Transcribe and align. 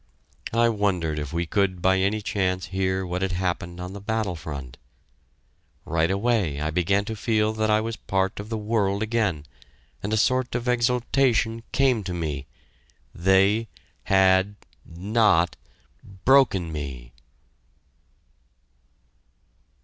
I 0.55 0.67
wondered 0.67 1.19
if 1.19 1.31
we 1.31 1.45
could 1.45 1.79
by 1.79 1.99
any 1.99 2.23
chance 2.23 2.69
hear 2.73 3.05
what 3.05 3.21
had 3.21 3.33
happened 3.33 3.79
on 3.79 3.93
the 3.93 4.01
battle 4.01 4.35
front. 4.35 4.77
Right 5.85 6.09
away 6.09 6.59
I 6.59 6.71
began 6.71 7.05
to 7.05 7.15
feel 7.15 7.53
that 7.53 7.69
I 7.69 7.81
was 7.81 7.97
part 7.97 8.39
of 8.39 8.49
the 8.49 8.57
world 8.57 9.03
again 9.03 9.45
and 10.01 10.11
a 10.11 10.17
sort 10.17 10.55
of 10.55 10.67
exultation 10.67 11.61
came 11.71 12.03
to 12.05 12.15
me... 12.15 12.47
They 13.13 13.67
had 14.05 14.55
not 14.83 15.55
broken 16.25 16.71
me! 16.71 17.13